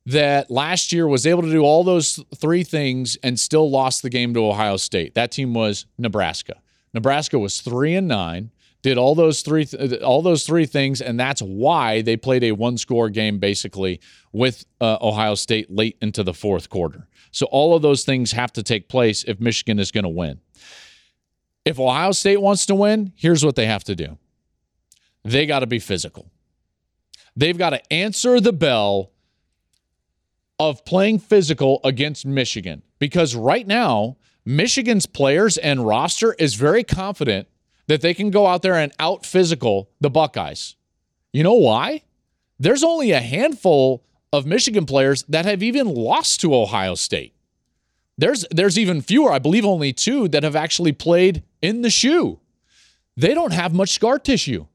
[0.07, 4.11] that last year was able to do all those three things and still lost the
[4.11, 5.15] game to Ohio State.
[5.15, 6.61] That team was Nebraska.
[6.95, 8.51] Nebraska was 3 and 9
[8.83, 12.53] did all those three th- all those three things and that's why they played a
[12.53, 14.01] one score game basically
[14.33, 17.07] with uh, Ohio State late into the fourth quarter.
[17.31, 20.41] So all of those things have to take place if Michigan is going to win.
[21.65, 24.19] If Ohio State wants to win, here's what they have to do
[25.25, 26.31] they got to be physical.
[27.37, 29.13] They've got to answer the bell
[30.59, 37.49] of playing physical against Michigan because right now, Michigan's players and roster is very confident
[37.91, 40.77] that they can go out there and out physical the Buckeyes.
[41.33, 42.03] You know why?
[42.57, 47.35] There's only a handful of Michigan players that have even lost to Ohio State.
[48.17, 52.39] There's there's even fewer, I believe only two that have actually played in the shoe.
[53.17, 54.67] They don't have much scar tissue.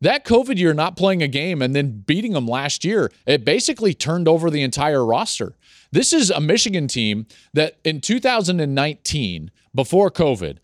[0.00, 3.94] That COVID year not playing a game and then beating them last year, it basically
[3.94, 5.54] turned over the entire roster.
[5.92, 10.58] This is a Michigan team that in 2019, before COVID,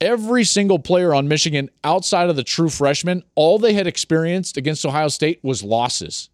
[0.00, 4.84] every single player on Michigan outside of the true freshmen, all they had experienced against
[4.84, 6.30] Ohio State was losses.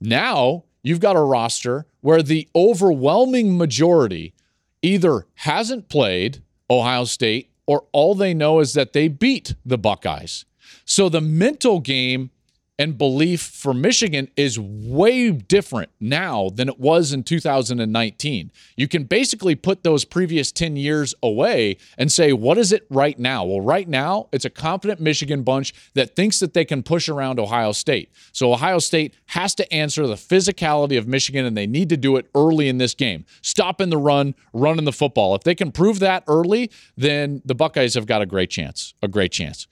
[0.00, 4.34] Now you've got a roster where the overwhelming majority
[4.82, 10.44] either hasn't played Ohio State or all they know is that they beat the Buckeyes.
[10.84, 12.30] So the mental game
[12.78, 18.52] and belief for Michigan is way different now than it was in 2019.
[18.76, 23.18] You can basically put those previous 10 years away and say, what is it right
[23.18, 23.44] now?
[23.44, 27.40] Well, right now, it's a confident Michigan bunch that thinks that they can push around
[27.40, 28.12] Ohio State.
[28.32, 32.16] So Ohio State has to answer the physicality of Michigan, and they need to do
[32.16, 33.24] it early in this game.
[33.42, 35.34] Stop in the run, run in the football.
[35.34, 38.94] If they can prove that early, then the Buckeyes have got a great chance.
[39.02, 39.66] A great chance.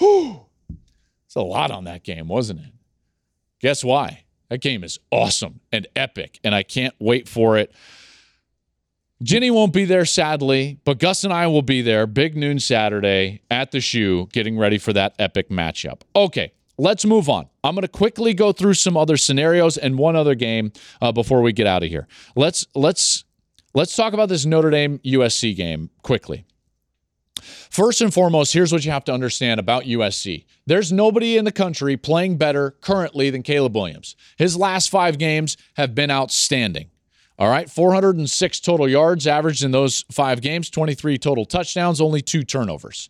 [1.30, 2.72] It's a lot on that game, wasn't it?
[3.60, 4.24] Guess why?
[4.48, 7.72] That game is awesome and epic, and I can't wait for it.
[9.22, 13.42] Jenny won't be there, sadly, but Gus and I will be there, big noon Saturday
[13.48, 16.00] at the shoe, getting ready for that epic matchup.
[16.16, 17.46] Okay, let's move on.
[17.62, 21.42] I'm going to quickly go through some other scenarios and one other game uh, before
[21.42, 22.08] we get out of here.
[22.34, 23.22] Let's let's
[23.72, 26.44] let's talk about this Notre Dame USC game quickly.
[27.40, 30.44] First and foremost, here's what you have to understand about USC.
[30.66, 34.16] There's nobody in the country playing better currently than Caleb Williams.
[34.36, 36.90] His last five games have been outstanding.
[37.38, 42.44] All right, 406 total yards averaged in those five games, 23 total touchdowns, only two
[42.44, 43.08] turnovers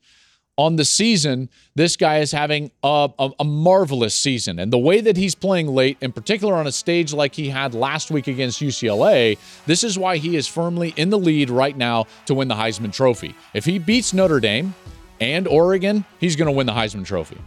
[0.61, 4.59] on the season, this guy is having a, a, a, marvelous season.
[4.59, 7.73] And the way that he's playing late, in particular on a stage like he had
[7.73, 12.07] last week against UCLA, this is why he is firmly in the lead right now
[12.27, 13.35] to win the Heisman Trophy.
[13.55, 14.75] If he beats Notre Dame
[15.18, 17.38] and Oregon, he's going to win the Heisman Trophy.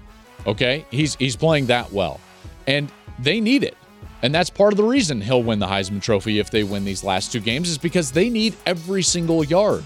[0.47, 0.84] Okay?
[0.89, 2.19] He's he's playing that well.
[2.65, 3.78] And they need it.
[4.23, 7.04] And that's part of the reason he'll win the Heisman Trophy if they win these
[7.04, 9.84] last two games is because they need every single yard.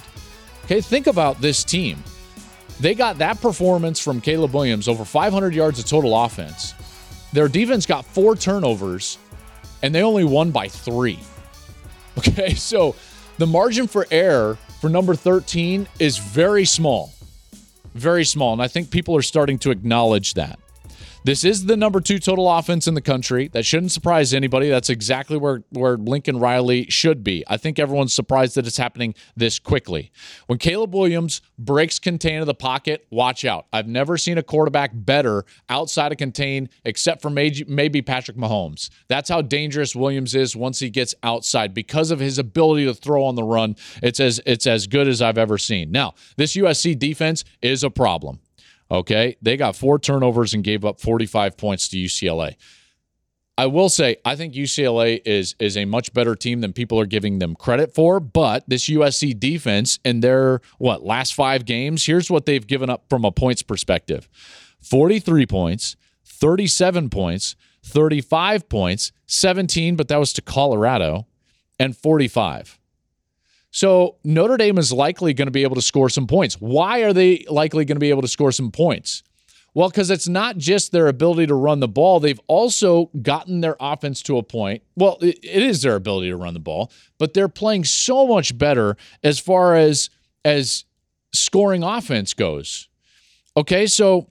[0.63, 2.01] Okay, think about this team.
[2.79, 6.73] They got that performance from Caleb Williams, over 500 yards of total offense.
[7.33, 9.17] Their defense got four turnovers,
[9.81, 11.19] and they only won by three.
[12.17, 12.95] Okay, so
[13.37, 17.13] the margin for error for number 13 is very small.
[17.93, 18.53] Very small.
[18.53, 20.57] And I think people are starting to acknowledge that.
[21.27, 23.49] This is the number two total offense in the country.
[23.49, 24.69] That shouldn't surprise anybody.
[24.69, 27.43] That's exactly where, where Lincoln Riley should be.
[27.49, 30.09] I think everyone's surprised that it's happening this quickly.
[30.45, 33.65] When Caleb Williams breaks contain of the pocket, watch out.
[33.73, 38.89] I've never seen a quarterback better outside of contain except for maybe Patrick Mahomes.
[39.09, 43.25] That's how dangerous Williams is once he gets outside because of his ability to throw
[43.25, 43.75] on the run.
[44.01, 45.91] It's as it's as good as I've ever seen.
[45.91, 48.39] Now, this USC defense is a problem.
[48.89, 49.35] Okay.
[49.41, 52.55] They got four turnovers and gave up 45 points to UCLA.
[53.59, 57.07] I will say I think UCLA is is a much better team than people are
[57.07, 62.29] giving them credit for, but this USC defense in their what last 5 games, here's
[62.29, 64.29] what they've given up from a points perspective.
[64.81, 71.25] 43 points, 37 points, 35 points, 17 but that was to Colorado
[71.79, 72.79] and 45.
[73.77, 76.55] So Notre Dame is likely going to be able to score some points.
[76.55, 79.21] Why are they likely going to be able to score some points?
[79.75, 83.75] Well, because it's not just their ability to run the ball, they've also gotten their
[83.79, 84.81] offense to a point.
[84.95, 88.97] Well, it is their ability to run the ball, but they're playing so much better
[89.23, 90.09] as far as
[90.43, 90.85] as
[91.31, 92.89] scoring offense goes.
[93.55, 94.27] Okay, so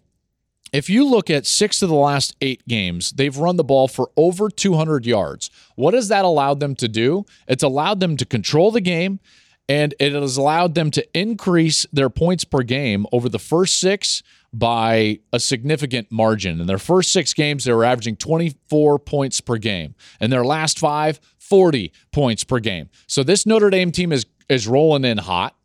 [0.73, 4.11] if you look at six of the last eight games, they've run the ball for
[4.17, 5.51] over 200 yards.
[5.75, 7.25] What has that allowed them to do?
[7.47, 9.21] It's allowed them to control the game,
[9.69, 14.23] and it has allowed them to increase their points per game over the first six
[14.53, 16.61] by a significant margin.
[16.61, 19.95] In their first six games, they were averaging 24 points per game.
[20.21, 22.89] In their last five, 40 points per game.
[23.07, 25.57] So this Notre Dame team is is rolling in hot.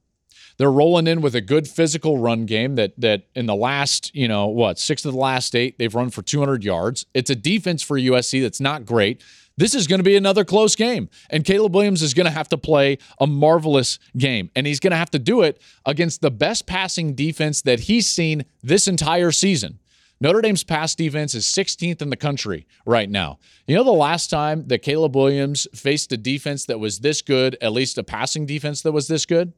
[0.61, 4.27] They're rolling in with a good physical run game that that in the last, you
[4.27, 7.07] know, what, six of the last eight, they've run for 200 yards.
[7.15, 9.23] It's a defense for USC that's not great.
[9.57, 11.09] This is going to be another close game.
[11.31, 14.51] And Caleb Williams is going to have to play a marvelous game.
[14.55, 18.07] And he's going to have to do it against the best passing defense that he's
[18.07, 19.79] seen this entire season.
[20.19, 23.39] Notre Dame's pass defense is 16th in the country right now.
[23.65, 27.57] You know, the last time that Caleb Williams faced a defense that was this good,
[27.61, 29.53] at least a passing defense that was this good?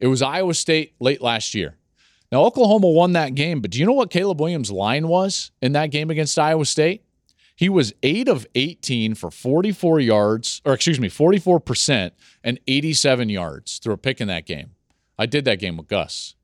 [0.00, 1.76] It was Iowa State late last year.
[2.32, 5.72] Now, Oklahoma won that game, but do you know what Caleb Williams' line was in
[5.72, 7.04] that game against Iowa State?
[7.56, 12.10] He was 8 of 18 for 44 yards, or excuse me, 44%
[12.42, 14.70] and 87 yards threw a pick in that game.
[15.16, 16.34] I did that game with Gus.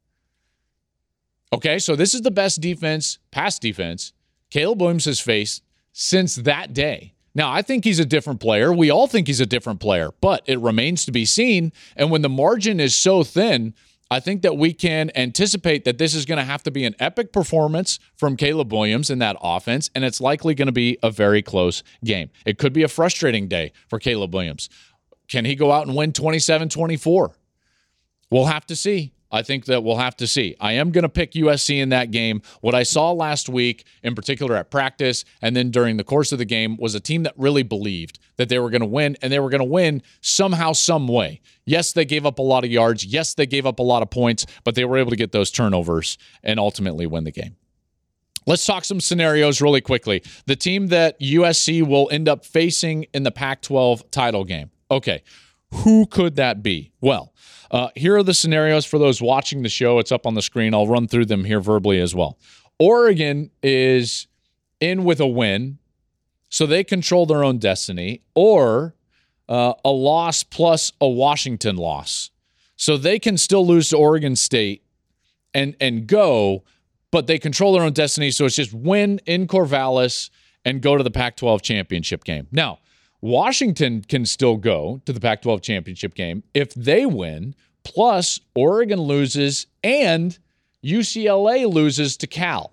[1.53, 4.12] Okay, so this is the best defense, pass defense,
[4.51, 7.14] Caleb Williams has faced since that day.
[7.35, 8.72] Now, I think he's a different player.
[8.72, 11.72] We all think he's a different player, but it remains to be seen.
[11.97, 13.74] And when the margin is so thin,
[14.11, 16.97] I think that we can anticipate that this is going to have to be an
[16.99, 21.11] epic performance from Caleb Williams in that offense, and it's likely going to be a
[21.12, 22.31] very close game.
[22.45, 24.68] It could be a frustrating day for Caleb Williams.
[25.28, 27.31] Can he go out and win 27 24?
[28.31, 29.12] We'll have to see.
[29.31, 30.57] I think that we'll have to see.
[30.61, 32.43] I am going to pick USC in that game.
[32.61, 36.39] What I saw last week, in particular at practice and then during the course of
[36.39, 39.33] the game, was a team that really believed that they were going to win and
[39.33, 41.41] they were going to win somehow, some way.
[41.64, 43.05] Yes, they gave up a lot of yards.
[43.05, 45.51] Yes, they gave up a lot of points, but they were able to get those
[45.51, 47.57] turnovers and ultimately win the game.
[48.47, 50.22] Let's talk some scenarios really quickly.
[50.47, 54.70] The team that USC will end up facing in the Pac 12 title game.
[54.91, 55.22] Okay,
[55.73, 56.93] who could that be?
[57.01, 57.33] Well,
[57.71, 59.99] uh, here are the scenarios for those watching the show.
[59.99, 60.75] It's up on the screen.
[60.75, 62.39] I'll run through them here verbally as well.
[62.79, 64.27] Oregon is
[64.81, 65.79] in with a win,
[66.49, 68.95] so they control their own destiny, or
[69.49, 72.31] uh, a loss plus a Washington loss.
[72.77, 74.83] So they can still lose to Oregon State
[75.53, 76.64] and and go,
[77.11, 78.31] but they control their own destiny.
[78.31, 80.31] So it's just win in Corvallis
[80.64, 82.47] and go to the Pac 12 championship game.
[82.51, 82.79] Now,
[83.21, 87.55] Washington can still go to the Pac 12 championship game if they win,
[87.85, 90.39] plus Oregon loses and
[90.85, 92.73] UCLA loses to Cal.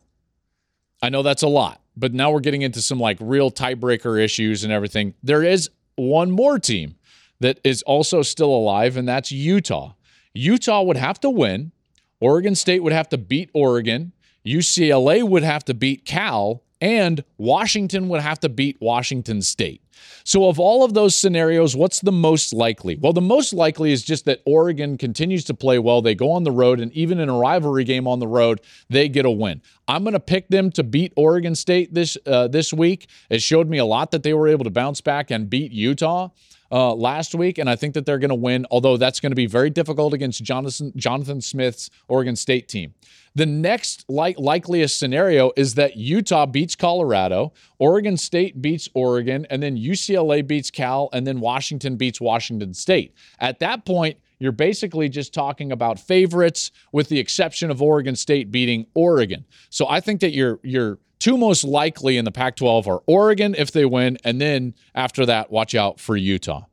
[1.02, 4.64] I know that's a lot, but now we're getting into some like real tiebreaker issues
[4.64, 5.14] and everything.
[5.22, 6.96] There is one more team
[7.40, 9.94] that is also still alive, and that's Utah.
[10.34, 11.72] Utah would have to win.
[12.20, 14.14] Oregon State would have to beat Oregon.
[14.46, 19.82] UCLA would have to beat Cal, and Washington would have to beat Washington State.
[20.24, 22.98] So, of all of those scenarios, what's the most likely?
[22.98, 26.02] Well, the most likely is just that Oregon continues to play well.
[26.02, 29.10] They go on the road, and even in a rivalry game on the road, they
[29.10, 29.62] get a win.
[29.88, 33.08] I'm going to pick them to beat Oregon State this uh, this week.
[33.30, 36.30] It showed me a lot that they were able to bounce back and beat Utah.
[36.70, 38.66] Uh, last week, and I think that they're going to win.
[38.72, 42.94] Although that's going to be very difficult against Jonathan Jonathan Smith's Oregon State team.
[43.36, 49.62] The next like, likeliest scenario is that Utah beats Colorado, Oregon State beats Oregon, and
[49.62, 53.14] then UCLA beats Cal, and then Washington beats Washington State.
[53.40, 58.52] At that point, you're basically just talking about favorites with the exception of Oregon State
[58.52, 59.46] beating Oregon.
[59.70, 63.72] So I think that your your two most likely in the Pac-12 are Oregon if
[63.72, 66.66] they win, and then after that, watch out for Utah.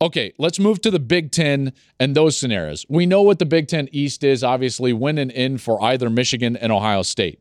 [0.00, 2.86] Okay, let's move to the Big Ten and those scenarios.
[2.88, 6.56] We know what the Big Ten East is, obviously, win and in for either Michigan
[6.56, 7.40] and Ohio State.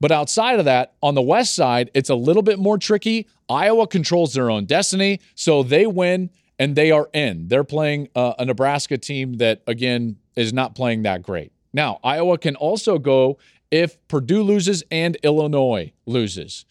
[0.00, 3.26] But outside of that, on the West side, it's a little bit more tricky.
[3.48, 7.48] Iowa controls their own destiny, so they win and they are in.
[7.48, 11.52] They're playing uh, a Nebraska team that, again, is not playing that great.
[11.72, 13.38] Now, Iowa can also go
[13.70, 16.64] if Purdue loses and Illinois loses.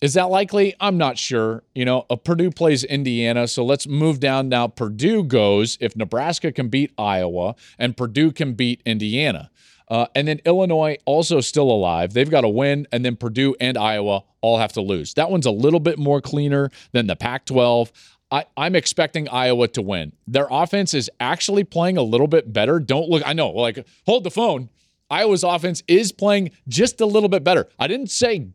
[0.00, 0.74] Is that likely?
[0.80, 1.62] I'm not sure.
[1.74, 4.68] You know, Purdue plays Indiana, so let's move down now.
[4.68, 9.50] Purdue goes if Nebraska can beat Iowa and Purdue can beat Indiana.
[9.88, 12.12] Uh, and then Illinois also still alive.
[12.14, 15.14] They've got to win, and then Purdue and Iowa all have to lose.
[15.14, 17.92] That one's a little bit more cleaner than the Pac 12.
[18.30, 20.12] I, am expecting Iowa to win.
[20.26, 22.80] Their offense is actually playing a little bit better.
[22.80, 24.70] Don't look, I know, like, hold the phone.
[25.14, 27.68] Iowa's offense is playing just a little bit better.
[27.78, 28.48] I didn't say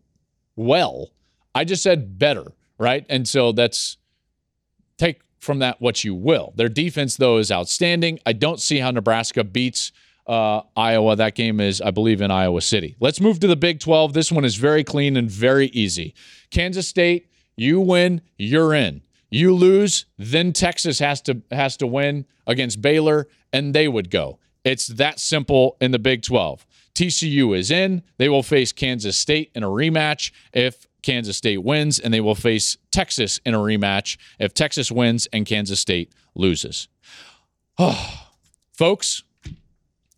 [0.58, 1.12] well.
[1.56, 2.44] I just said better,
[2.78, 3.06] right?
[3.08, 3.98] And so that's
[4.98, 6.52] take from that what you will.
[6.58, 8.20] Their defense, though, is outstanding.
[8.26, 9.94] I don't see how Nebraska beats
[10.28, 11.16] uh, Iowa.
[11.16, 12.98] That game is, I believe, in Iowa City.
[13.00, 14.12] Let's move to the Big 12.
[14.12, 16.14] This one is very clean and very easy.
[16.52, 19.02] Kansas State, you win, you're in.
[19.32, 24.40] You lose, then Texas has to has to win against Baylor, and they would go.
[24.64, 26.66] It's that simple in the Big 12.
[26.94, 28.04] TCU is in.
[28.18, 30.32] They will face Kansas State in a rematch.
[30.54, 35.28] If Kansas State wins, and they will face Texas in a rematch if Texas wins
[35.32, 36.88] and Kansas State loses.
[37.78, 38.28] Oh,
[38.74, 39.24] folks,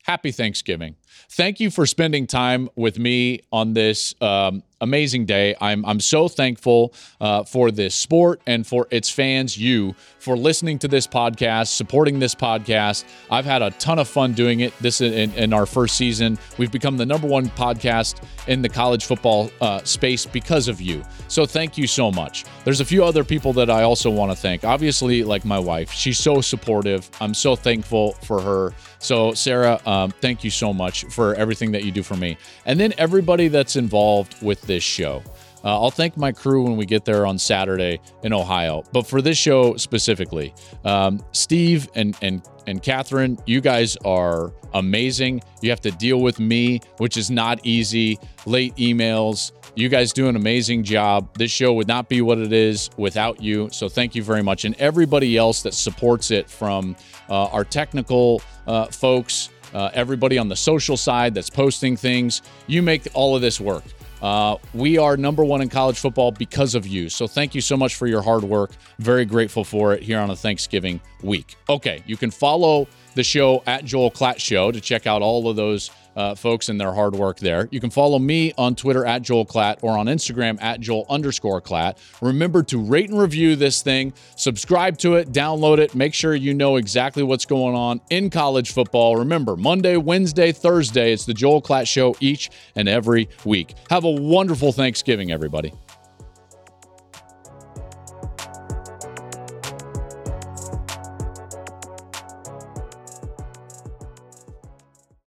[0.04, 0.96] happy Thanksgiving.
[1.34, 5.56] Thank you for spending time with me on this um, amazing day.
[5.62, 10.78] I'm I'm so thankful uh, for this sport and for its fans, you, for listening
[10.80, 13.06] to this podcast, supporting this podcast.
[13.30, 14.78] I've had a ton of fun doing it.
[14.80, 19.06] This in, in our first season, we've become the number one podcast in the college
[19.06, 21.02] football uh, space because of you.
[21.30, 22.44] So thank you so much.
[22.66, 24.66] There's a few other people that I also want to thank.
[24.66, 27.10] Obviously, like my wife, she's so supportive.
[27.22, 28.74] I'm so thankful for her.
[29.02, 32.80] So Sarah, um, thank you so much for everything that you do for me, and
[32.80, 35.24] then everybody that's involved with this show.
[35.64, 38.84] Uh, I'll thank my crew when we get there on Saturday in Ohio.
[38.93, 40.54] But for this show specifically,
[40.86, 45.41] um, Steve and and and Catherine, you guys are amazing.
[45.62, 48.18] You have to deal with me, which is not easy.
[48.45, 49.52] Late emails.
[49.74, 51.30] You guys do an amazing job.
[51.38, 53.69] This show would not be what it is without you.
[53.72, 54.65] So thank you very much.
[54.65, 56.95] And everybody else that supports it from
[57.30, 62.41] uh, our technical uh, folks, uh, everybody on the social side that's posting things.
[62.67, 63.84] You make all of this work.
[64.22, 67.09] Uh, we are number one in college football because of you.
[67.09, 68.72] So thank you so much for your hard work.
[68.99, 71.55] Very grateful for it here on a Thanksgiving week.
[71.69, 75.55] Okay, you can follow the show at Joel Klatt Show to check out all of
[75.55, 77.68] those uh, folks and their hard work there.
[77.72, 81.62] You can follow me on Twitter at Joel Klatt or on Instagram at Joel underscore
[81.62, 81.97] Klatt.
[82.22, 86.53] Remember to rate and review this thing, subscribe to it, download it, make sure you
[86.53, 89.16] know exactly what's going on in college football.
[89.18, 93.76] Remember, Monday, Wednesday, Thursday, it's the Joel Klatt Show each and every week.
[93.89, 95.74] Have a wonderful Thanksgiving, everybody.